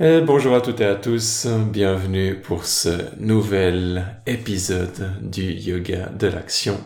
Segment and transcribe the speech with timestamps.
[0.00, 6.80] Bonjour à toutes et à tous, bienvenue pour ce nouvel épisode du Yoga de l'Action.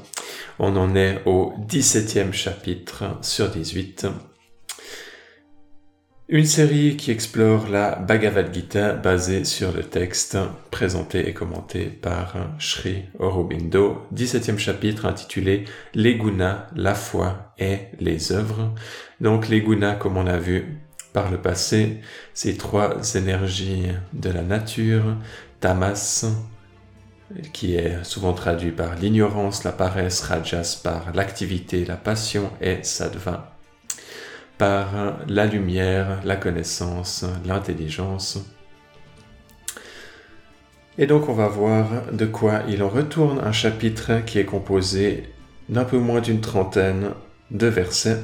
[0.58, 4.08] On en est au 17e chapitre sur 18.
[6.28, 10.36] Une série qui explore la Bhagavad Gita basée sur le texte
[10.72, 14.08] présenté et commenté par Sri Aurobindo.
[14.12, 18.74] 17e chapitre intitulé Les gunas, la foi et les œuvres.
[19.20, 20.80] Donc les gunas, comme on a vu,
[21.14, 22.00] par le passé
[22.34, 25.16] ces trois énergies de la nature,
[25.60, 26.26] tamas,
[27.54, 33.56] qui est souvent traduit par l'ignorance, la paresse, rajas par l'activité, la passion, et sattva
[34.58, 38.38] par la lumière, la connaissance, l'intelligence.
[40.98, 45.24] Et donc on va voir de quoi il en retourne un chapitre qui est composé
[45.68, 47.10] d'un peu moins d'une trentaine
[47.50, 48.20] de versets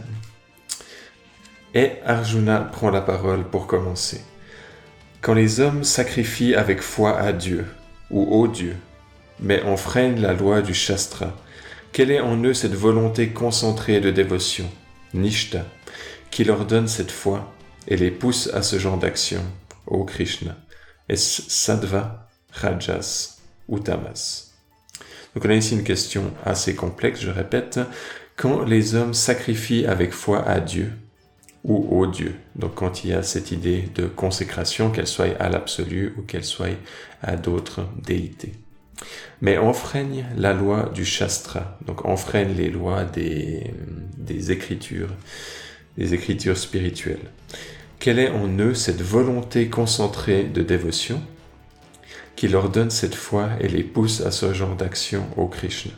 [1.74, 4.20] et Arjuna prend la parole pour commencer.
[5.20, 7.66] Quand les hommes sacrifient avec foi à Dieu
[8.10, 8.76] ou au Dieu,
[9.38, 11.35] mais enfreignent la loi du Shastra,
[11.93, 14.71] quelle est en eux cette volonté concentrée de dévotion,
[15.15, 15.65] Nishta,
[16.30, 17.52] qui leur donne cette foi
[17.88, 19.43] et les pousse à ce genre d'action,
[19.87, 20.57] ô Krishna?
[21.09, 24.52] Est-ce Sattva, Rajas ou Tamas?
[25.35, 27.80] Donc on a ici une question assez complexe, je répète.
[28.37, 30.93] Quand les hommes sacrifient avec foi à Dieu
[31.65, 32.35] ou au Dieu.
[32.57, 36.45] Donc quand il y a cette idée de consécration, qu'elle soit à l'absolu ou qu'elle
[36.45, 36.77] soit
[37.23, 38.53] à d'autres déités.
[39.41, 43.73] Mais enfreigne la loi du Shastra, donc enfreigne les lois des,
[44.19, 45.11] des écritures,
[45.97, 47.31] des écritures spirituelles.
[47.99, 51.23] Quelle est en eux cette volonté concentrée de dévotion
[52.37, 55.93] qui leur donne cette foi et les pousse à ce genre d'action au Krishna?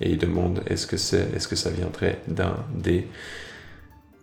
[0.00, 3.06] Et il demande est-ce que c'est, est-ce que ça viendrait d'un des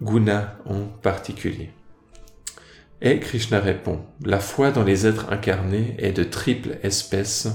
[0.02, 1.72] guna en particulier.
[3.02, 7.48] Et Krishna répond, la foi dans les êtres incarnés est de triple espèce,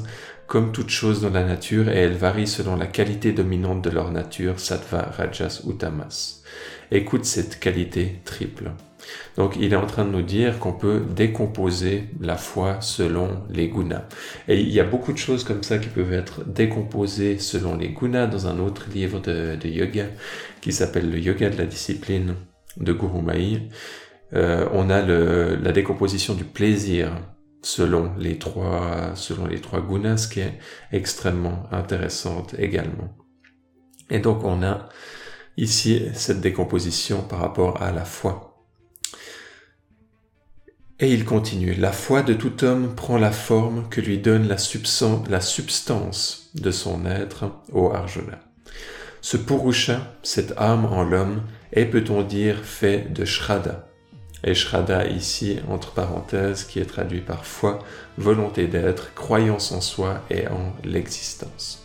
[0.46, 4.10] comme toute chose dans la nature, et elle varie selon la qualité dominante de leur
[4.10, 6.42] nature, sattva, rajas ou tamas.
[6.90, 8.70] Écoute cette qualité triple.
[9.36, 13.68] Donc il est en train de nous dire qu'on peut décomposer la foi selon les
[13.68, 14.04] gunas.
[14.48, 17.88] Et il y a beaucoup de choses comme ça qui peuvent être décomposées selon les
[17.88, 20.06] gunas dans un autre livre de, yoga
[20.60, 22.34] qui s'appelle le yoga de la discipline
[22.76, 23.68] de Guru Mahi.
[24.34, 27.12] Euh, on a la décomposition du plaisir
[27.62, 30.58] selon les trois selon les trois gunas, ce qui est
[30.92, 33.16] extrêmement intéressante également.
[34.10, 34.88] Et donc on a
[35.56, 38.53] ici cette décomposition par rapport à la foi.
[41.00, 44.58] Et il continue, la foi de tout homme prend la forme que lui donne la,
[45.40, 48.38] substance de son être, ô Arjuna.
[49.20, 53.88] Ce Purusha, cette âme en l'homme, est, peut-on dire, fait de Shraddha.
[54.44, 57.80] Et Shraddha ici, entre parenthèses, qui est traduit par foi,
[58.16, 61.83] volonté d'être, croyance en soi et en l'existence.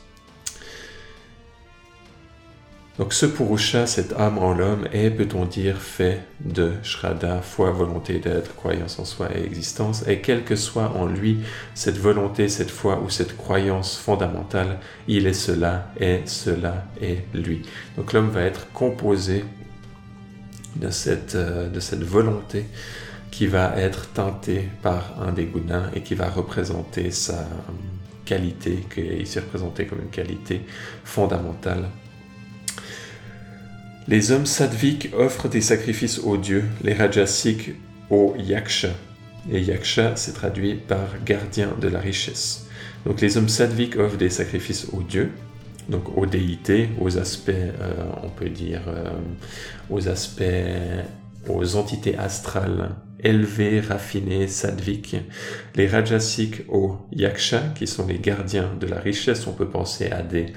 [3.00, 8.20] Donc ce Purusha, cette âme en l'homme, est, peut-on dire, fait de Shraddha, foi, volonté
[8.20, 11.40] d'être, croyance en soi et existence, et quelle que soit en lui
[11.76, 17.62] cette volonté, cette foi ou cette croyance fondamentale, il est cela, et cela est lui.
[17.96, 19.46] Donc l'homme va être composé
[20.76, 21.70] de cette, euh,
[22.02, 22.66] volonté
[23.32, 27.48] qui va être teintée par un des gunas et qui va représenter sa
[28.26, 30.64] qualité, qui est ici représentée comme une qualité
[31.06, 31.86] fondamentale
[34.10, 37.76] les hommes sattviques offrent des sacrifices aux dieux, les rajasiques
[38.10, 38.90] aux yaksha.
[39.52, 42.68] Et yaksha, c'est traduit par gardien de la richesse.
[43.06, 45.30] Donc les hommes sattviques offrent des sacrifices aux dieux,
[45.90, 47.94] donc aux déités, aux aspects, euh,
[48.24, 49.12] on peut dire, euh,
[49.92, 50.44] aux aspects,
[51.48, 55.18] aux entités astrales élevées, raffinées, sattviques.
[55.76, 60.24] Les rajasiques aux yaksha, qui sont les gardiens de la richesse, on peut penser à
[60.24, 60.48] des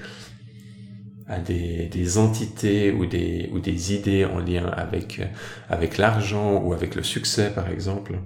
[1.32, 7.70] à des, entités ou des, idées en lien avec, l'argent ou avec le succès, par
[7.70, 8.18] exemple.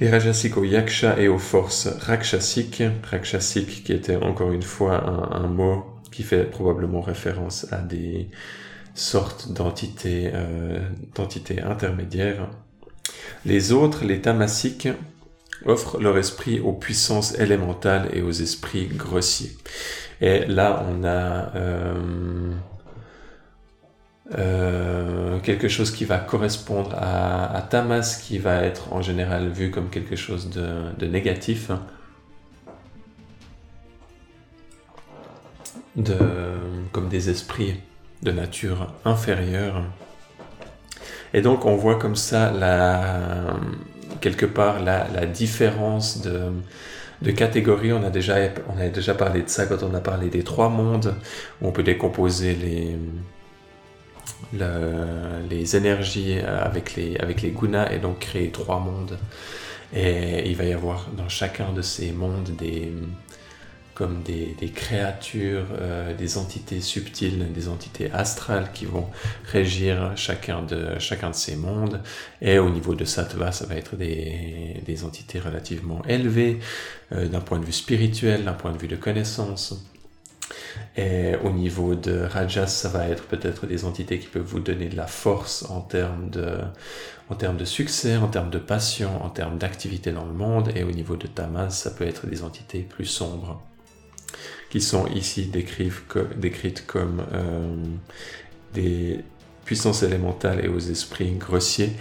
[0.00, 5.02] Les rajasiques aux yaksha et aux forces rakshasiques, rakshasiques qui était encore une fois
[5.34, 8.28] un, mot qui fait probablement référence à des
[8.94, 10.80] sortes d'entités, euh,
[11.64, 12.50] intermédiaires.
[13.46, 14.88] Les autres, les tamasiques,
[15.66, 19.56] offrent leur esprit aux puissances élémentales et aux esprits grossiers.
[20.20, 22.52] Et là, on a euh,
[24.38, 29.90] euh, quelque chose qui va correspondre à, Tamas, qui va être en général vu comme
[29.90, 31.70] quelque chose de, négatif,
[36.92, 37.80] comme des esprits
[38.22, 39.82] de nature inférieure
[41.34, 43.56] Et donc on voit comme ça la,
[44.20, 46.52] quelque part la, différence de,
[47.22, 47.92] de catégories.
[47.92, 48.36] On a, déjà,
[48.74, 51.14] on a déjà parlé de ça quand on a parlé des trois mondes,
[51.60, 52.96] où on peut décomposer les,
[55.50, 59.18] les énergies avec les, avec les gunas et donc créer trois mondes.
[59.94, 62.92] Et il va y avoir dans chacun de ces mondes des,
[63.94, 69.08] comme des, créatures, euh, des entités subtiles, des entités astrales qui vont
[69.52, 70.98] régir chacun de,
[71.32, 72.00] ces mondes.
[72.42, 76.58] Et au niveau de Sattva, ça va être des, des entités relativement élevées
[77.12, 79.74] euh, d'un point de vue spirituel, d'un point de vue de connaissance.
[80.96, 84.88] Et au niveau de Rajas, ça va être peut-être des entités qui peuvent vous donner
[84.88, 86.58] de la force en termes de,
[87.30, 90.70] en termes de succès, en termes de passion, en termes d'activité dans le monde.
[90.74, 93.62] Et au niveau de Tamas, ça peut être des entités plus sombres
[94.74, 97.76] qui sont ici décrites comme euh,
[98.72, 99.20] des
[99.64, 101.92] puissances élémentales et aux esprits grossiers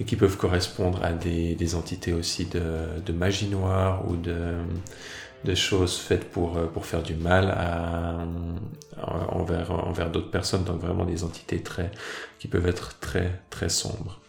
[0.00, 6.24] et qui peuvent correspondre à des, entités aussi de, magie noire ou de, choses faites
[6.30, 7.54] pour, pour faire du mal
[8.96, 11.90] envers, envers d'autres personnes, donc vraiment des entités très,
[12.38, 14.22] qui peuvent être très très sombres.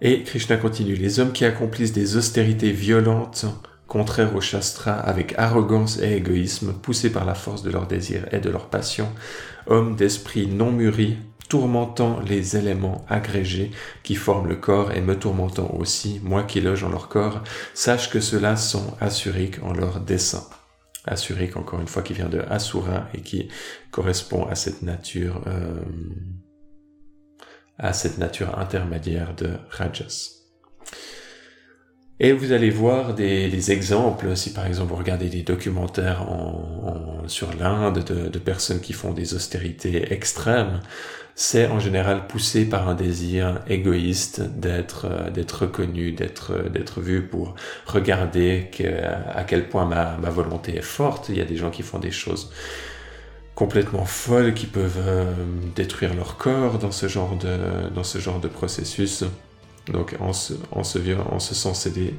[0.00, 3.44] Et Krishna continue, les hommes qui accomplissent des austérités violentes
[3.86, 8.40] contraires au Shastra, avec arrogance et égoïsme, poussés par la force de leurs désirs et
[8.40, 9.08] de leur passion,
[9.66, 11.18] hommes d'esprit non mûris,
[11.48, 13.70] tourmentant les éléments agrégés
[14.02, 17.42] qui forment le corps et me tourmentant aussi, moi qui loge en leur corps,
[17.74, 20.42] sache que ceux-là sont assuriques en leur dessein.
[21.06, 23.48] Asurique, encore une fois, qui vient de Asura et qui
[23.92, 25.80] correspond à cette nature, euh,
[27.78, 30.32] à cette nature intermédiaire de Rajas.
[32.18, 36.26] Et vous allez voir des, exemples, si par exemple vous regardez des documentaires
[37.26, 40.80] sur l'Inde de, personnes qui font des austérités extrêmes,
[41.34, 47.54] c'est en général poussé par un désir égoïste d'être euh, reconnu, d'être d'être vu pour
[47.84, 48.70] regarder
[49.34, 51.28] à quel point ma, volonté est forte.
[51.28, 52.50] Il y a des gens qui font des choses
[53.54, 55.34] complètement folles qui peuvent euh,
[55.74, 59.24] détruire leur corps dans ce genre de processus.
[59.92, 62.14] Donc en ce, en ce, sens, c'est des,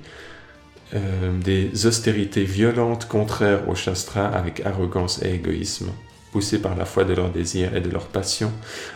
[1.44, 5.92] des austérités violentes contraires au Shastra avec arrogance et égoïsme,
[6.32, 8.54] poussés par la foi de leurs désirs et de leurs passions,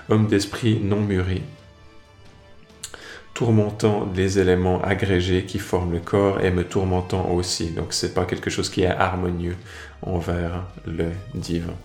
[0.10, 1.44] hommes d'esprit non mûris,
[3.34, 7.72] tourmentant les éléments agrégés qui forment le corps et me tourmentant aussi.
[7.72, 9.58] Donc c'est pas quelque chose qui est harmonieux
[10.02, 11.76] envers le divin.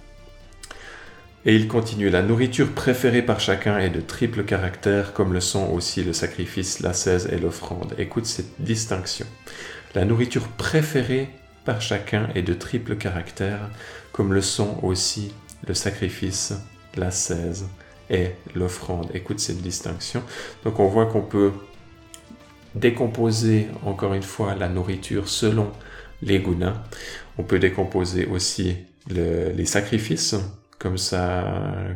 [1.48, 5.70] Et il continue, la nourriture préférée par chacun est de triple caractère, comme le sont
[5.70, 7.94] aussi le sacrifice, l'ascèse et l'offrande.
[7.98, 9.26] Écoute cette distinction.
[9.94, 11.28] La nourriture préférée
[11.64, 13.70] par chacun est de triple caractère,
[14.10, 15.32] comme le sont aussi
[15.68, 16.52] le sacrifice,
[16.96, 17.68] l'ascèse
[18.10, 19.08] et l'offrande.
[19.14, 20.24] Écoute cette distinction.
[20.64, 21.52] Donc on voit qu'on peut
[22.74, 25.70] décomposer encore une fois la nourriture selon
[26.22, 26.82] les gunas.
[27.38, 28.78] On peut décomposer aussi
[29.08, 30.34] les sacrifices
[30.78, 31.44] comme ça,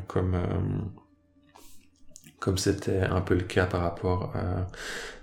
[0.08, 0.40] comme euh,
[2.38, 4.66] comme c'était un peu le cas par rapport à,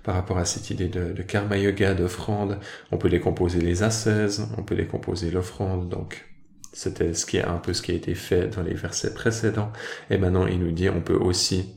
[0.04, 2.60] par rapport à cette idée de, de karma yoga, d'offrande,
[2.92, 6.26] on peut décomposer les ascèses, on peut décomposer l'offrande, donc
[6.72, 9.72] c'était ce qui est un peu ce qui a été fait dans les versets précédents,
[10.10, 11.74] et maintenant il nous dit on peut aussi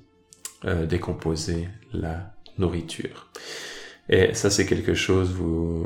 [0.65, 3.31] euh, décomposer la nourriture.
[4.09, 5.85] Et ça, c'est quelque chose, vous,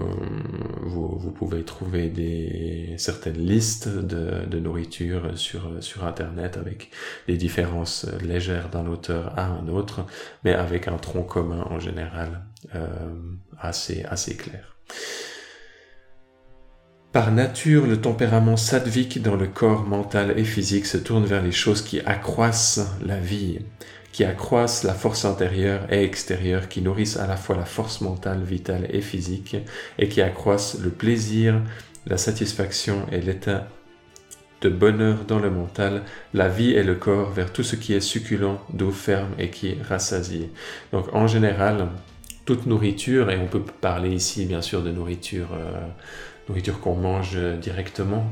[0.82, 6.90] vous, pouvez trouver certaines listes de, nourriture sur, sur Internet avec
[7.28, 10.06] des différences légères d'un auteur à un autre,
[10.44, 12.42] mais avec un tronc commun en général
[12.74, 12.88] euh,
[13.60, 14.76] assez, assez clair.
[17.12, 21.54] Par nature, le tempérament sattvique dans le corps mental et physique se tourne vers les
[21.54, 23.60] choses qui accroissent la vie,
[24.16, 28.42] qui accroissent la force intérieure et extérieure, qui nourrissent à la fois la force mentale,
[28.44, 29.58] vitale et physique,
[30.00, 31.62] et qui accroissent le plaisir,
[32.08, 33.68] la satisfaction et l'état
[34.62, 36.04] de bonheur dans le mental,
[36.34, 39.72] la vie et le corps vers tout ce qui est succulent, doux, ferme et qui
[39.72, 40.50] est rassasié.
[40.94, 41.90] Donc en général,
[42.46, 45.86] toute nourriture, et on peut parler ici bien sûr de nourriture, euh,
[46.48, 48.26] nourriture qu'on mange directement,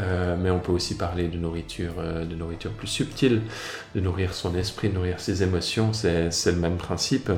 [0.00, 3.42] euh, mais on peut aussi parler de nourriture, euh, de nourriture plus subtile,
[3.94, 5.92] de nourrir son esprit, de nourrir ses émotions.
[5.92, 7.30] C'est le même principe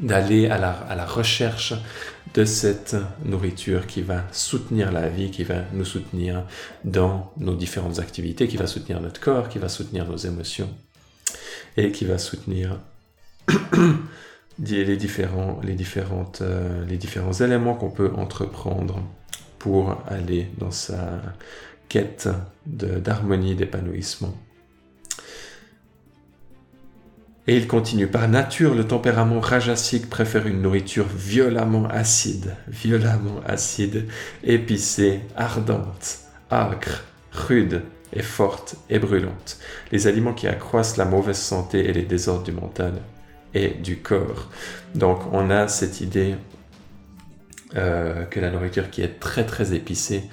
[0.00, 1.74] d'aller à la, recherche
[2.32, 6.44] de cette nourriture qui va soutenir la vie, qui va nous soutenir
[6.84, 10.70] dans nos différentes activités, qui va soutenir notre corps, qui va soutenir nos émotions
[11.76, 12.78] et qui va soutenir
[14.58, 19.02] les différents, les, différentes, euh, les différents éléments qu'on peut entreprendre
[19.60, 21.20] pour aller dans sa
[21.88, 22.28] quête
[22.66, 24.34] d'harmonie, d'épanouissement.
[27.46, 28.06] Et il continue.
[28.06, 34.06] Par nature, le tempérament rajasique préfère une nourriture violemment acide, violemment acide,
[34.44, 39.58] épicée, ardente, âcre, rude et forte et brûlante.
[39.92, 42.94] Les aliments qui accroissent la mauvaise santé et les désordres du mental
[43.52, 44.48] et du corps.
[44.94, 46.36] Donc on a cette idée
[47.76, 50.24] euh, que la nourriture qui est très très épicée,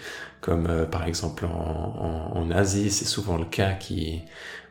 [0.42, 4.22] comme euh, par exemple en, Asie, c'est souvent le cas, qui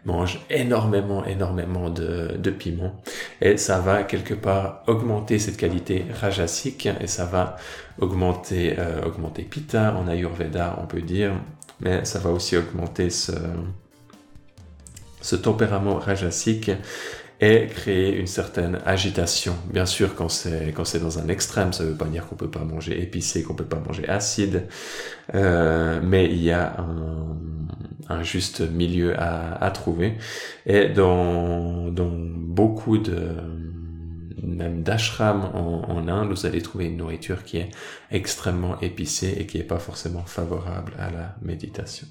[0.05, 3.01] mange énormément énormément de, de piment.
[3.41, 7.57] Et ça va quelque part augmenter cette qualité rajasique et ça va
[7.99, 11.33] augmenter euh, augmenter pita en ayurveda on peut dire
[11.81, 13.33] mais ça va aussi augmenter ce
[15.21, 16.71] ce tempérament rajasique
[17.41, 19.55] et créer une certaine agitation.
[19.71, 22.51] Bien sûr, quand c'est quand c'est dans un extrême, ça veut pas dire qu'on peut
[22.51, 24.67] pas manger épicé, qu'on peut pas manger acide,
[25.35, 27.37] euh, mais il y a un,
[28.09, 30.15] un juste milieu à, à trouver.
[30.65, 33.37] Et dans dans beaucoup de
[34.43, 37.71] même d'ashram en, en, Inde, vous allez trouver une nourriture qui est
[38.11, 42.07] extrêmement épicée et qui n'est pas forcément favorable à la méditation.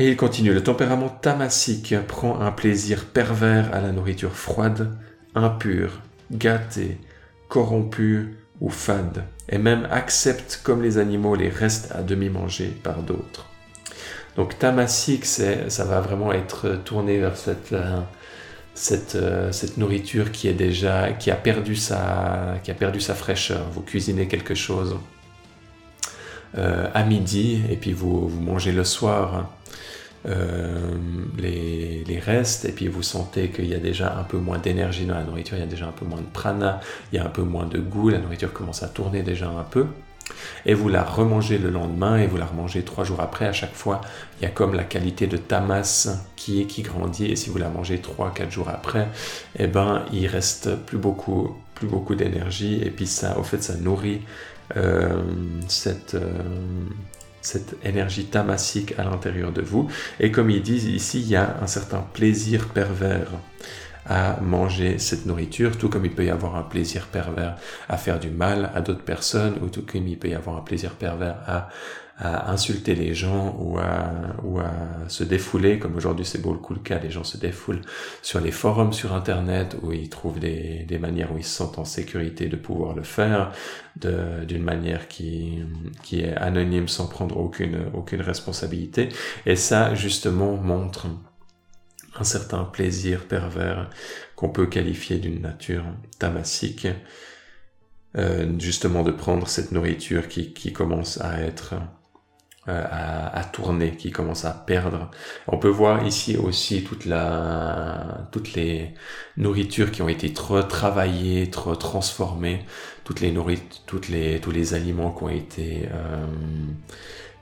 [0.00, 4.96] Et il continue, le tempérament tamasique prend un plaisir pervers à la nourriture froide,
[5.34, 6.00] impure,
[6.30, 6.98] gâtée,
[7.48, 13.02] corrompue ou fade, et même accepte comme les animaux les restes à demi mangés par
[13.02, 13.46] d'autres.
[14.36, 18.00] Donc tamasique, ça va vraiment être tourné vers cette, euh,
[19.16, 23.66] euh, cette, nourriture qui est déjà, qui a perdu sa, qui a perdu sa fraîcheur.
[23.72, 24.96] Vous cuisinez quelque chose
[26.56, 29.50] euh, à midi et puis vous mangez le soir
[30.26, 30.96] euh,
[31.38, 35.14] les, restes et puis vous sentez qu'il y a déjà un peu moins d'énergie dans
[35.14, 36.80] la nourriture, il y a déjà un peu moins de prana,
[37.12, 39.62] il y a un peu moins de goût, la nourriture commence à tourner déjà un
[39.62, 39.86] peu.
[40.66, 43.46] Et vous la remangez le lendemain et vous la remangez trois jours après.
[43.46, 44.02] À chaque fois,
[44.38, 47.26] il y a comme la qualité de tamas qui, qui grandit.
[47.26, 49.08] Et si vous la mangez trois, quatre jours après,
[49.58, 52.82] eh ben, il reste plus beaucoup, plus beaucoup d'énergie.
[52.82, 54.20] Et puis ça, au fait, ça nourrit
[54.76, 55.22] euh,
[55.66, 56.42] cette, euh,
[57.48, 59.88] cette énergie tamasique à l'intérieur de vous.
[60.20, 63.30] Et comme ils disent ici, il y a un certain plaisir pervers
[64.06, 67.56] à manger cette nourriture, tout comme il peut y avoir un plaisir pervers
[67.88, 70.62] à faire du mal à d'autres personnes, ou tout comme il peut y avoir un
[70.62, 71.68] plaisir pervers à
[72.18, 74.10] à insulter les gens ou à,
[74.42, 74.72] ou à
[75.06, 77.82] se défouler, comme aujourd'hui c'est beaucoup le cas, les gens se défoulent
[78.22, 81.78] sur les forums sur Internet où ils trouvent des, des manières où ils se sentent
[81.78, 83.52] en sécurité de pouvoir le faire
[83.96, 85.60] d'une manière qui,
[86.02, 89.08] qui est anonyme sans prendre aucune, aucune responsabilité.
[89.46, 91.06] Et ça, justement, montre
[92.18, 93.90] un certain plaisir pervers
[94.36, 95.84] qu'on peut qualifier d'une nature
[96.18, 96.88] tamasique,
[98.16, 101.74] euh, justement de prendre cette nourriture qui, qui commence à être
[102.68, 105.10] euh, à, tourner, qui commence à perdre.
[105.46, 108.94] On peut voir ici aussi toute la, toutes les
[109.36, 112.64] nourritures qui ont été trop travaillées, trop transformées,
[113.04, 113.34] toutes les
[113.86, 116.26] toutes les, tous les aliments qui ont été euh,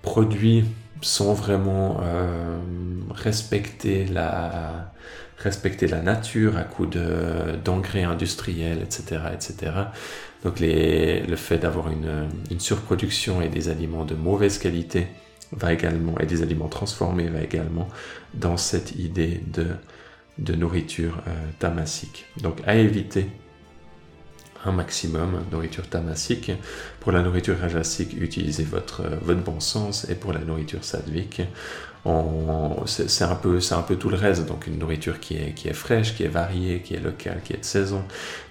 [0.03, 0.65] produits
[1.03, 2.59] sans vraiment euh,
[3.11, 4.93] respecter la
[5.39, 9.73] respecter la nature à coup de d'engrais industriels, etc., etc.
[10.45, 15.09] Donc les, le fait d'avoir une, une, surproduction et des aliments de mauvaise qualité
[15.53, 17.89] va également, et des aliments transformés va également
[18.35, 19.67] dans cette idée de,
[20.39, 22.27] de nourriture euh, tamasique.
[22.43, 23.27] Donc à éviter
[24.65, 26.51] un maximum nourriture tamasique.
[27.01, 31.43] Pour la nourriture rajasique, utilisez votre, votre bon sens et pour la nourriture sattvique,
[32.87, 34.47] c'est un, peu, un peu tout le reste.
[34.47, 37.53] Donc une nourriture qui est, qui est fraîche, qui est variée, qui est locale, qui
[37.53, 38.05] est de saison.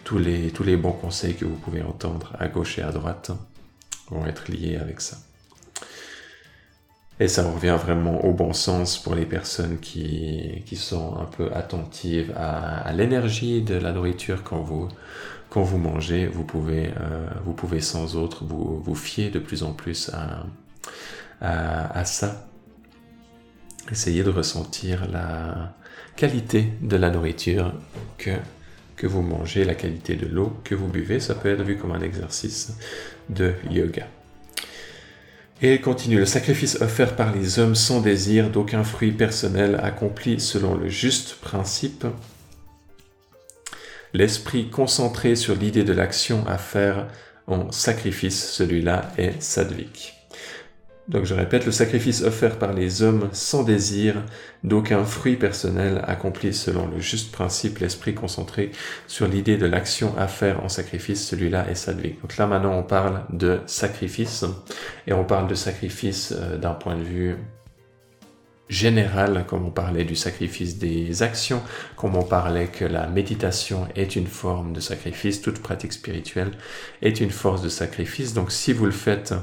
[0.03, 3.31] Tous les, tous les bons conseils que vous pouvez entendre à gauche et à droite
[4.09, 5.17] vont être liés avec ça.
[7.19, 11.50] Et ça revient vraiment au bon sens pour les personnes qui, qui sont un peu
[11.53, 14.89] attentives à, l'énergie de la nourriture quand vous,
[15.50, 16.27] quand vous mangez.
[16.27, 20.45] Vous pouvez, euh, vous pouvez sans autre vous, vous fier de plus en plus à,
[21.41, 22.47] à ça
[23.92, 25.75] essayez de ressentir la
[26.15, 27.74] qualité de la nourriture
[28.18, 28.32] que,
[28.96, 31.20] que vous mangez, la qualité de l'eau que vous buvez.
[31.20, 32.74] Ça peut être vu comme un exercice
[33.30, 34.08] de yoga.
[35.62, 40.39] Et il continue, le sacrifice offert par les hommes sans désir d'aucun fruit personnel accompli
[40.39, 42.06] selon le juste principe.
[44.13, 47.08] L'esprit concentré sur l'idée de l'action à faire
[47.48, 50.14] en sacrifice, celui-là est sadvik.
[51.07, 54.24] Donc je répète, le sacrifice offert par les hommes sans désir
[54.63, 58.71] d'aucun fruit personnel accompli selon le juste principe, l'esprit concentré
[59.05, 62.19] sur l'idée de l'action à faire en sacrifice, celui-là est sadvik.
[62.21, 64.45] Donc là maintenant on parle de sacrifice
[65.05, 67.35] et on parle de sacrifice euh, d'un point de vue
[68.67, 71.62] générale, comme on parlait du sacrifice des actions,
[71.95, 76.50] comme on parlait que la méditation est une forme de sacrifice, toute pratique spirituelle
[77.03, 78.33] est une force de sacrifice.
[78.33, 79.35] Donc si vous le faites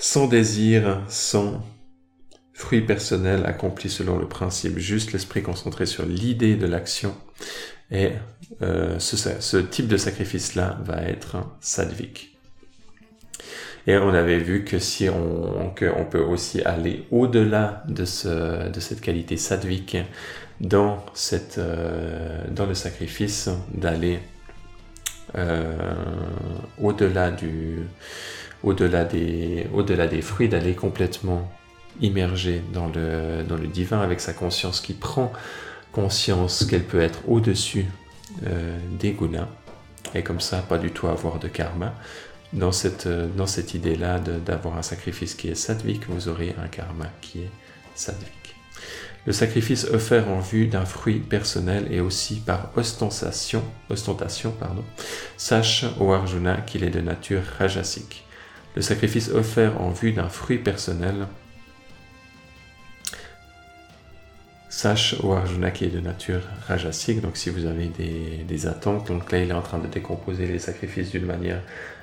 [0.00, 1.62] sans désir, sans
[2.54, 7.14] fruit personnel accompli selon le principe juste, l'esprit concentré sur l'idée de l'action,
[7.90, 8.12] et
[8.62, 12.36] euh, ce, type de sacrifice-là va être sadvik.
[13.86, 18.80] Et on avait vu que si on, que peut aussi aller au-delà de, ce, de
[18.80, 19.96] cette qualité sadvik
[20.60, 21.04] dans,
[21.58, 24.20] euh, le sacrifice, d'aller
[25.36, 25.94] euh,
[26.78, 27.80] au-delà du,
[28.62, 31.50] au-delà des, au-delà des fruits, d'aller complètement
[32.00, 35.32] immergé dans le, dans le divin avec sa conscience qui prend
[35.92, 37.86] conscience qu'elle peut être au-dessus
[38.46, 39.48] euh, des gunas
[40.14, 41.94] et comme ça pas du tout avoir de karma.
[42.52, 46.68] Dans cette, euh, dans cette idée-là d'avoir un sacrifice qui est sattvique, vous aurez un
[46.68, 47.50] karma qui est
[47.94, 48.56] sattvique.
[49.26, 54.82] Le sacrifice offert en vue d'un fruit personnel et aussi par ostentation, ostentation pardon,
[55.36, 58.24] sache au Arjuna qu'il est de nature rajasique.
[58.76, 61.26] Le sacrifice offert en vue d'un fruit personnel
[64.80, 67.20] sache au Arjuna qui est de nature rajasique.
[67.20, 67.90] Donc si vous avez
[68.48, 71.60] des, attentes, donc là il est en train de décomposer les sacrifices d'une manière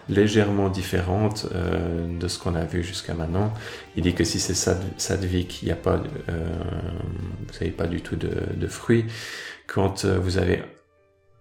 [0.09, 3.53] légèrement différente euh, de ce qu'on a vu jusqu'à maintenant.
[3.95, 4.53] Il dit que si c'est
[4.97, 6.49] sadvik, il n'y a pas, euh,
[7.47, 9.05] vous n'avez pas du tout de, fruits.
[9.65, 10.61] Quand euh, vous avez,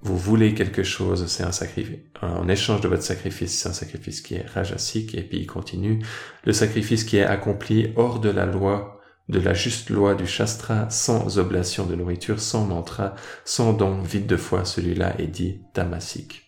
[0.02, 1.98] vous voulez quelque chose, c'est un sacrifice.
[2.22, 5.14] En échange de votre sacrifice, c'est un sacrifice qui est rajasique.
[5.14, 6.04] Et puis il continue.
[6.44, 8.96] Le sacrifice qui est accompli hors de la loi
[9.28, 14.26] de la juste loi du Shastra, sans oblation de nourriture, sans mantra, sans don, vide
[14.26, 16.44] de foi, celui-là est dit tamasique.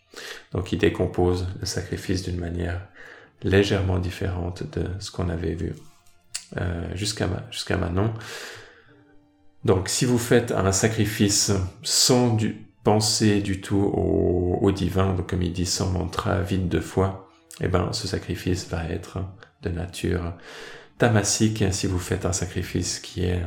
[0.53, 2.87] Donc il décompose le sacrifice d'une manière
[3.43, 5.75] légèrement différente de ce qu'on avait vu
[6.57, 8.15] euh, jusqu'à jusqu'à maintenant.
[9.65, 11.53] Donc si vous faites un sacrifice
[11.83, 17.29] sans du, penser du tout au, divin, comme il dit sans mantra, vide de foi,
[17.61, 19.19] eh ben ce sacrifice va être
[19.63, 20.35] de nature
[20.99, 23.43] tamasique si vous faites un sacrifice qui est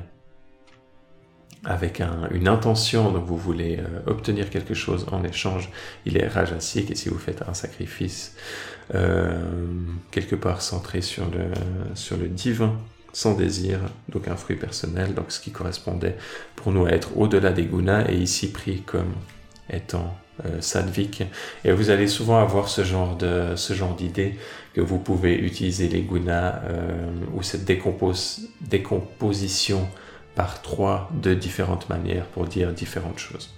[1.63, 5.69] avec une intention, donc vous voulez euh, obtenir quelque chose en échange,
[6.07, 8.35] il est rajasique, et si vous faites un sacrifice
[8.95, 9.39] euh,
[10.09, 12.75] quelque part centré sur le divin,
[13.13, 16.17] sans désir, donc un fruit personnel, donc ce qui correspondait
[16.55, 19.13] pour nous à être au-delà des gunas, et ici pris comme
[19.69, 21.23] étant euh, sadvik.
[21.65, 24.35] Et vous allez souvent avoir ce genre de ce genre d'idée
[24.73, 29.87] que vous pouvez utiliser les gunas euh, ou cette décomposition
[30.35, 33.53] par trois de différentes manières pour dire différentes choses.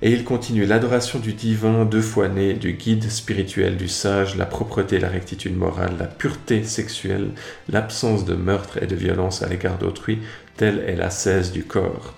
[0.00, 4.46] Et il continue l'adoration du divin, deux fois né, du guide spirituel, du sage, la
[4.46, 7.32] propreté, la rectitude morale, la pureté sexuelle,
[7.68, 10.20] l'absence de meurtre et de violence à l'égard d'autrui,
[10.56, 12.14] telle est la cesse du corps.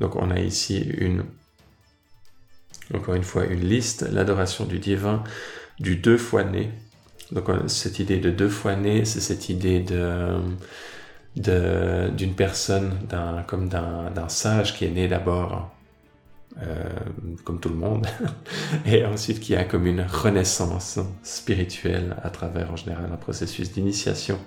[0.00, 1.24] Donc on a ici une,
[2.92, 5.24] encore une fois, une liste, l'adoration du divin,
[5.80, 6.70] du deux fois né.
[7.32, 10.36] Donc cette idée de deux fois né, c'est cette idée de
[11.36, 15.73] d'une personne, d'un comme d'un sage qui est né d'abord
[17.44, 18.06] comme tout le monde,
[18.86, 24.38] et ensuite qui a comme une renaissance spirituelle à travers en général un processus d'initiation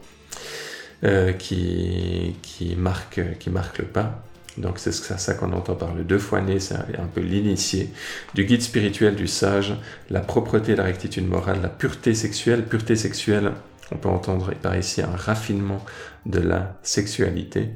[1.03, 4.23] euh, qui, qui, marque, qui marque le pas.
[4.57, 7.89] Donc c'est ça qu'on entend par le deux fois né, c'est un peu l'initié,
[8.33, 9.75] du guide spirituel du sage,
[10.09, 12.63] la propreté, la rectitude morale, la pureté sexuelle.
[12.65, 13.51] Pureté sexuelle,
[13.91, 15.85] on peut entendre par ici un raffinement
[16.25, 17.69] de la sexualité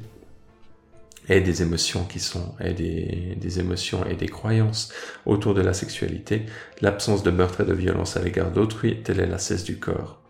[1.32, 4.92] et des émotions qui sont et des, émotions et des croyances
[5.24, 6.46] autour de la sexualité,
[6.80, 10.20] l'absence de meurtre et de violence à l'égard d'autrui, telle est la cesse du corps.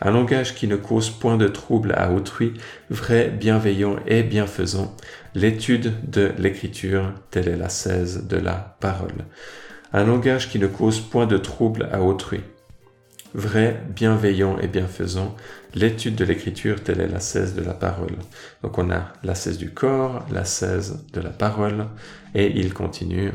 [0.00, 2.54] Un langage qui ne cause point de trouble à autrui,
[2.90, 4.94] vrai, bienveillant et bienfaisant.
[5.34, 9.24] L'étude de l'écriture, telle est la 16 de la parole.
[9.92, 12.40] Un langage qui ne cause point de trouble à autrui.
[13.32, 15.34] Vrai, bienveillant et bienfaisant.
[15.74, 18.16] L'étude de l'écriture, telle est la 16 de la parole.
[18.62, 21.86] Donc on a la 16 du corps, la 16 de la parole,
[22.34, 23.32] et il continue.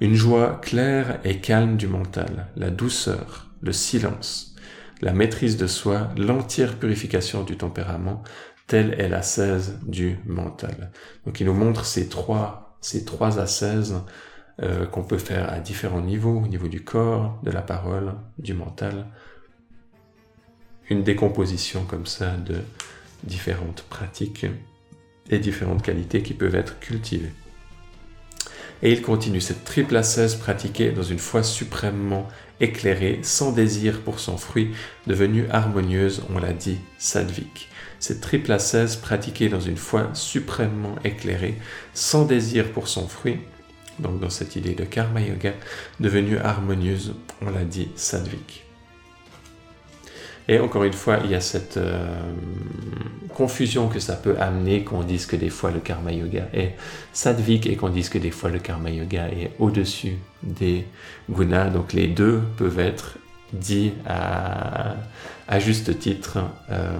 [0.00, 4.56] Une joie claire et calme du mental, la douceur, le silence,
[5.02, 8.24] la maîtrise de soi, l'entière purification du tempérament,
[8.66, 10.90] telle est la 16 du mental.
[11.26, 13.94] Donc il nous montre ces trois, ces trois ascèses
[14.62, 18.52] euh, qu'on peut faire à différents niveaux, au niveau du corps, de la parole, du
[18.52, 19.06] mental.
[20.90, 22.56] Une décomposition comme ça de
[23.22, 24.46] différentes pratiques
[25.30, 27.32] et différentes qualités qui peuvent être cultivées.
[28.82, 32.26] Et il continue cette triple ascèse pratiquée dans une foi suprêmement
[32.60, 34.70] éclairée, sans désir pour son fruit,
[35.06, 37.68] devenue harmonieuse, on l'a dit, sadvik.
[37.98, 41.56] Cette triple ascèse pratiquée dans une foi suprêmement éclairée,
[41.92, 43.38] sans désir pour son fruit,
[43.98, 45.52] donc dans cette idée de karma yoga,
[46.00, 48.69] devenue harmonieuse, on l'a dit, sadvik.
[50.50, 52.04] Et encore une fois, il y a cette euh,
[53.32, 56.74] confusion que ça peut amener qu'on dise que des fois le karma yoga est
[57.12, 60.86] sadvik et qu'on dise que des fois le karma yoga est au-dessus des
[61.30, 61.70] gunas.
[61.70, 63.18] Donc les deux peuvent être
[63.52, 64.96] dits à,
[65.60, 66.38] juste titre
[66.72, 66.98] euh,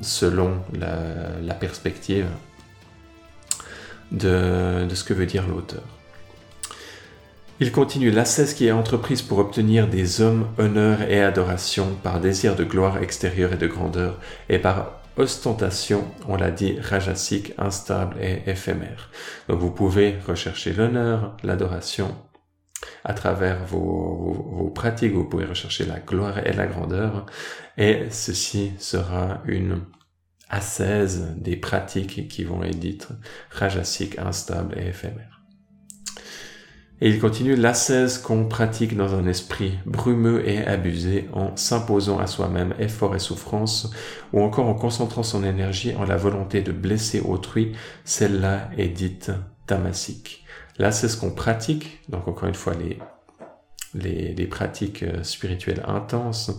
[0.00, 2.26] selon la, perspective
[4.12, 5.82] de ce que veut dire l'auteur.
[7.62, 12.56] Il continue l'ascèse qui est entreprise pour obtenir des hommes, honneur et adoration par désir
[12.56, 18.42] de gloire extérieure et de grandeur, et par ostentation, on l'a dit, rajasique, instable et
[18.50, 19.10] éphémère.
[19.48, 22.16] Donc vous pouvez rechercher l'honneur, l'adoration
[23.04, 27.26] à travers vos, pratiques, vous pouvez rechercher la gloire et la grandeur,
[27.78, 29.82] et ceci sera une
[30.50, 33.06] ascèse des pratiques qui vont être dites
[33.52, 35.31] rajasiques, instables et éphémères.
[37.04, 42.28] Et il continue l'ascèse qu'on pratique dans un esprit brumeux et abusé en s'imposant à
[42.28, 43.90] soi-même effort et souffrance,
[44.32, 47.72] ou encore en concentrant son énergie en la volonté de blesser autrui,
[48.04, 49.32] celle-là est dite
[49.66, 50.44] tamasique.
[50.78, 52.74] Ce qu'on pratique, donc encore une fois,
[53.94, 56.52] les pratiques euh, spirituelles intenses,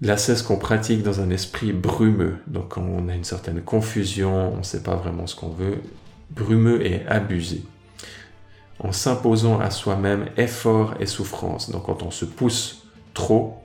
[0.00, 4.62] L'ascèse qu'on pratique dans un esprit brumeux, donc on a une certaine confusion, on ne
[4.62, 5.78] sait pas vraiment ce qu'on veut,
[6.30, 7.62] brumeux et abusé
[8.78, 11.70] en s'imposant à soi-même effort et souffrance.
[11.70, 13.63] Donc quand on se pousse trop,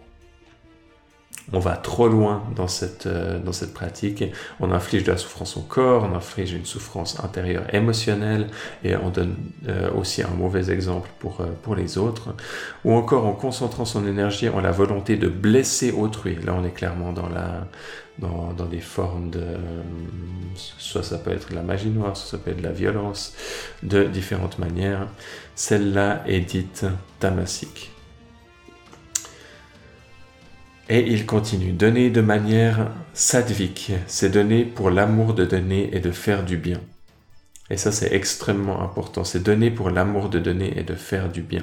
[1.53, 4.23] on va trop loin dans cette, euh, dans cette pratique,
[4.59, 8.47] on inflige de la souffrance au corps, on inflige une souffrance intérieure émotionnelle,
[8.83, 9.35] et on donne
[9.67, 12.35] euh, aussi un mauvais exemple pour, euh, pour les autres,
[12.85, 16.38] ou encore en concentrant son énergie en la volonté de blesser autrui.
[16.43, 17.67] Là, on est clairement dans la,
[18.19, 19.43] dans, dans, des formes de...
[20.55, 23.33] Soit ça peut être de la magie noire, soit ça peut être de la violence,
[23.81, 25.07] de différentes manières.
[25.55, 26.85] Celle-là est dite
[27.19, 27.91] tamasique.
[30.91, 36.10] Et il continue, donner de manière sadvik, c'est donner pour l'amour de donner et de
[36.10, 36.82] faire du bien.
[37.69, 39.23] Et ça, c'est extrêmement important.
[39.23, 41.62] C'est donner pour l'amour de donner et de faire du bien.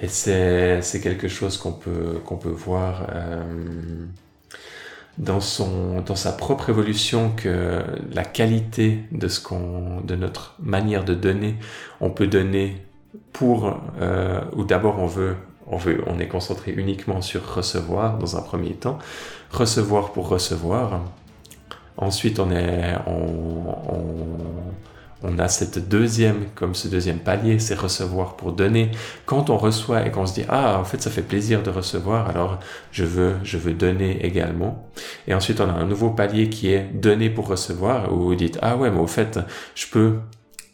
[0.00, 3.42] Et c'est, quelque chose qu'on peut, peut voir euh,
[5.18, 9.40] dans son dans sa propre évolution que la qualité de ce
[10.04, 11.56] de notre manière de donner
[12.00, 12.76] on peut donner
[13.32, 15.36] pour euh, ou d'abord on veut
[16.06, 18.98] on est concentré uniquement sur recevoir dans un premier temps
[19.50, 21.00] recevoir pour recevoir
[21.96, 22.50] ensuite on
[25.24, 28.90] on a cette deuxième, comme ce deuxième palier, c'est recevoir pour donner.
[29.24, 32.28] Quand on reçoit et qu'on se dit, ah, en fait, ça fait plaisir de recevoir,
[32.28, 32.60] alors
[32.92, 34.86] je veux, je veux donner également.
[35.26, 38.58] Et ensuite, on a un nouveau palier qui est donner pour recevoir, où vous dites,
[38.60, 39.40] ah ouais, mais au fait,
[39.74, 40.18] je peux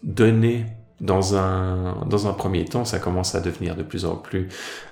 [0.02, 0.66] donner
[1.00, 4.48] dans un, dans un premier temps, ça commence à devenir de plus en plus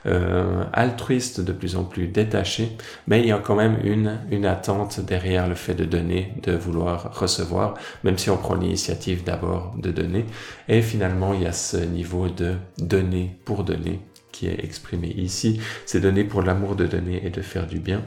[0.06, 4.46] euh, altruiste, de plus en plus détaché, mais il y a quand même une, une
[4.46, 9.74] attente derrière le fait de donner, de vouloir recevoir, même si on prend l'initiative d'abord
[9.76, 10.24] de donner.
[10.68, 14.00] Et finalement, il y a ce niveau de donner pour donner
[14.32, 15.60] qui est exprimé ici.
[15.84, 18.02] C'est donner pour l'amour de donner et de faire du bien.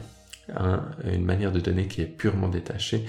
[0.56, 3.06] Hein, une manière de donner qui est purement détachée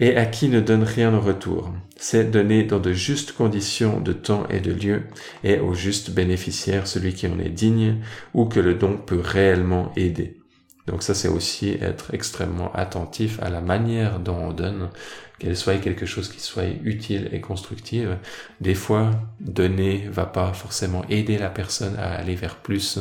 [0.00, 1.72] et à qui ne donne rien en retour.
[1.96, 5.02] C'est donné dans de justes conditions de temps et de lieu,
[5.44, 7.98] et au juste bénéficiaire, celui qui en est digne,
[8.32, 10.38] ou que le don peut réellement aider.
[10.86, 14.88] Donc ça, c'est aussi être extrêmement attentif à la manière dont on donne,
[15.38, 18.16] qu'elle soit quelque chose qui soit utile et constructive.
[18.60, 19.10] Des fois,
[19.40, 22.98] donner va pas forcément aider la personne à aller vers plus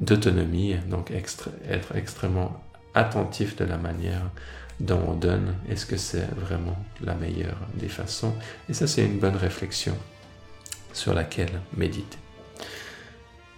[0.00, 2.60] d'autonomie, donc être extrêmement
[2.94, 4.30] attentif de la manière
[4.80, 8.34] dont on donne, est-ce que c'est vraiment la meilleure des façons?
[8.68, 9.96] Et ça, c'est une bonne réflexion
[10.92, 12.18] sur laquelle méditer.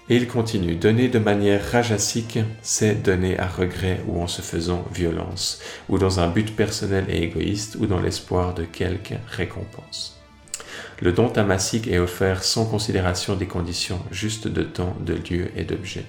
[0.08, 4.84] Et il continue, donner de manière rajasique, c'est donner à regret ou en se faisant
[4.92, 10.21] violence, ou dans un but personnel et égoïste, ou dans l'espoir de quelque récompense.
[11.00, 15.64] Le don tamasique est offert sans considération des conditions justes de temps, de lieu et
[15.64, 16.04] d'objet.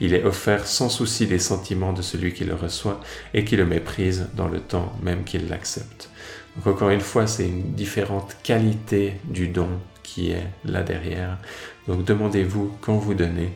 [0.00, 3.00] Il est offert sans souci des sentiments de celui qui le reçoit
[3.34, 6.10] et qui le méprise dans le temps même qu'il l'accepte.
[6.56, 9.68] Donc encore une fois, c'est une différente qualité du don
[10.02, 11.38] qui est là derrière.
[11.86, 13.52] Donc demandez-vous quand vous donnez,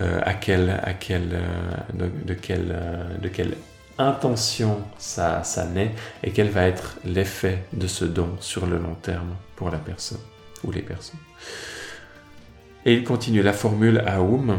[0.00, 3.54] euh, à quel, à quel, euh, de, quel, euh, de quel
[3.98, 8.94] intention ça, ça naît et quel va être l'effet de ce don sur le long
[8.94, 10.20] terme pour la personne.
[10.64, 11.20] ou les personnes.
[12.84, 14.58] Et il continue la formule Aum,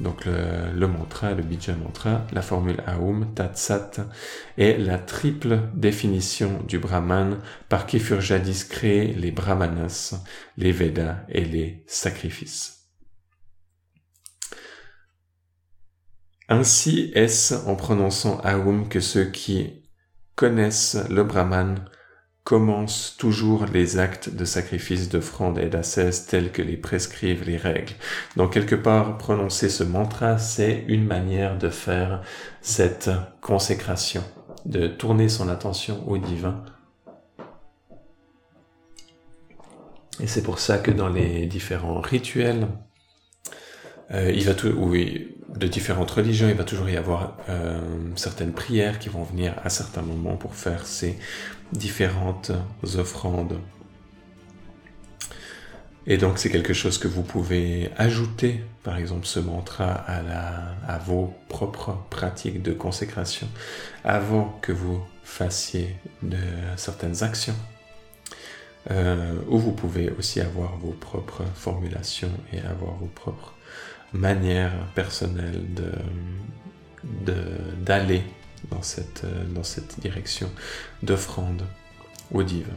[0.00, 3.92] donc le, mantra, le bija mantra, la formule Aum, Tat Sat,
[4.58, 10.14] est la triple définition du Brahman par qui furent jadis créés les Brahmanas,
[10.58, 12.75] les Védas et les sacrifices.
[16.48, 19.82] Ainsi est-ce en prononçant Aum que ceux qui
[20.36, 21.84] connaissent le Brahman
[22.44, 27.94] commencent toujours les actes de sacrifice, d'offrande et d'ascèse tels que les prescrivent les règles.
[28.36, 32.22] Donc quelque part, prononcer ce mantra, c'est une manière de faire
[32.60, 34.22] cette consécration,
[34.64, 36.64] de tourner son attention au divin.
[40.20, 42.68] Et c'est pour ça que dans les différents rituels,
[44.12, 47.80] euh, il va tout, oui, de différentes religions, il va toujours y avoir euh,
[48.16, 51.18] certaines prières qui vont venir à certains moments pour faire ces
[51.72, 52.52] différentes
[52.96, 53.58] offrandes.
[56.06, 61.34] Et donc c'est quelque chose que vous pouvez ajouter, par exemple ce mantra à, vos
[61.48, 63.48] propres pratiques de consécration
[64.04, 66.38] avant que vous fassiez de
[66.76, 67.56] certaines actions.
[68.92, 73.55] Euh, ou vous pouvez aussi avoir vos propres formulations et avoir vos propres
[74.16, 77.34] manière personnelle de,
[77.80, 78.22] d'aller
[78.70, 80.50] dans cette, dans cette direction
[81.02, 81.62] d'offrande
[82.32, 82.76] au divin.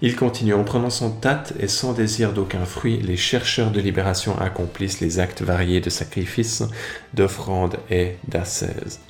[0.00, 4.38] Il continue en prenant son tat et sans désir d'aucun fruit, les chercheurs de libération
[4.38, 6.62] accomplissent les actes variés de sacrifice,
[7.14, 9.00] d'offrande et d'ascèse.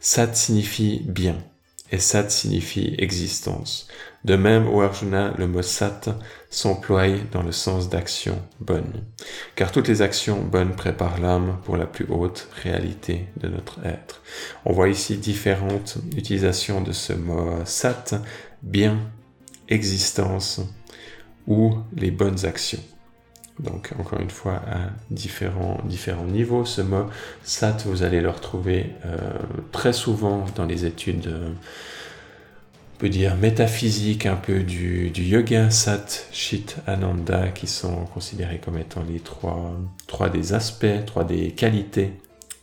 [0.00, 1.36] Sat signifie bien
[1.90, 3.88] et sat signifie existence.
[4.24, 6.02] De même, au Arjuna, le mot sat
[6.50, 9.04] s'emploie dans le sens d'action bonne,
[9.56, 14.22] car toutes les actions bonnes préparent l'âme pour la plus haute réalité de notre être.
[14.64, 18.20] On voit ici différentes utilisations de ce mot sat,
[18.62, 18.98] bien,
[19.68, 20.60] existence
[21.46, 22.82] ou les bonnes actions.
[23.62, 25.78] Donc encore une fois à différents,
[26.26, 26.64] niveaux.
[26.64, 27.06] Ce mot
[27.42, 29.16] sat, vous allez le retrouver euh,
[29.72, 31.50] très souvent dans les études euh,
[32.98, 39.02] peut dire métaphysique un peu du, yoga, Sat, Chit, Ananda, qui sont considérés comme étant
[39.08, 39.74] les trois,
[40.06, 42.12] trois des aspects, trois des qualités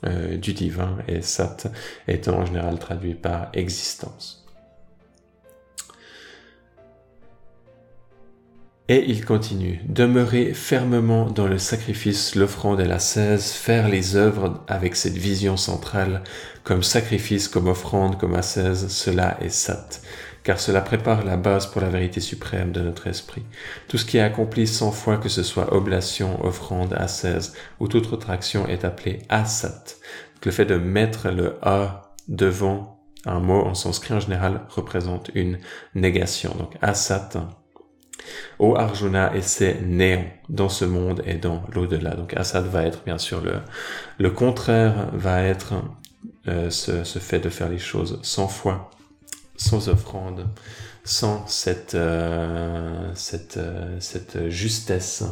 [0.05, 1.71] euh, du divin, et Sat
[2.07, 4.46] étant en général traduit par existence.
[8.89, 14.95] Et il continue, demeurer fermement dans le sacrifice, l'offrande et la faire les œuvres avec
[14.95, 16.23] cette vision centrale,
[16.63, 20.02] comme sacrifice, comme offrande, comme ascèse, cela est sat
[20.47, 23.43] car cela prépare la base pour la vérité suprême de notre esprit.
[23.89, 28.13] Tout ce qui est accompli sans foi, que ce soit oblation, offrande, ascèse ou toute
[28.13, 29.97] autre action, est appelé asat.
[30.45, 35.60] Le fait de mettre le a devant un mot en sanskrit en général représente une
[35.95, 36.56] négation.
[36.58, 37.32] Donc asat,
[38.59, 42.15] au Arjuna et c'est néant dans ce monde et dans l'au-delà.
[42.15, 43.55] Donc asat va être bien sûr le,
[44.17, 45.73] le contraire, va être
[46.47, 48.89] euh, ce, fait de faire les choses sans foi
[49.57, 50.47] sans offrande,
[51.03, 53.11] sans cette, euh,
[53.57, 55.23] euh, cette justesse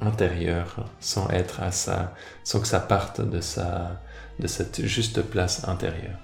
[0.00, 2.14] intérieure, sans être à ça,
[2.44, 4.00] sans que ça parte de, sa,
[4.38, 6.18] de cette juste place intérieure.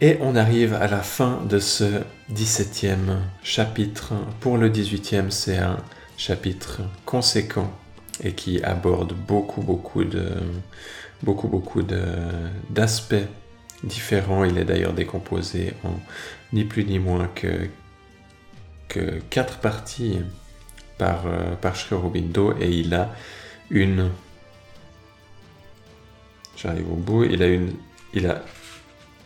[0.00, 2.02] Et on arrive à la fin de ce
[2.32, 4.12] 17e chapitre.
[4.40, 5.78] Pour le 18e, c'est un
[6.16, 7.72] chapitre conséquent
[8.22, 10.30] et qui aborde beaucoup, beaucoup de,
[11.22, 11.82] beaucoup, beaucoup
[12.70, 13.14] d'aspects
[13.84, 14.44] différents.
[14.44, 16.00] Il est d'ailleurs décomposé en
[16.52, 17.68] ni plus ni moins que,
[18.88, 20.18] que quatre parties
[20.98, 21.96] par, euh, par Sri
[22.60, 23.14] et il a
[23.70, 24.10] une.
[26.56, 27.24] J'arrive au bout.
[27.24, 27.74] Il a une.
[28.12, 28.42] Il a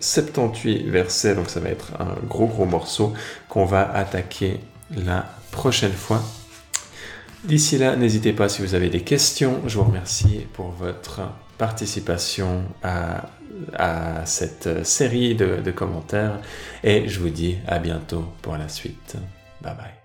[0.00, 3.12] 78 versets, donc ça va être un gros gros morceau
[3.48, 4.60] qu'on va attaquer
[4.96, 6.22] la prochaine fois.
[7.44, 9.60] D'ici là, n'hésitez pas si vous avez des questions.
[9.66, 11.22] Je vous remercie pour votre
[11.56, 13.24] participation à,
[14.24, 16.38] cette série de commentaires
[16.84, 19.16] et je vous dis à bientôt pour la suite.
[19.60, 19.97] Bye bye.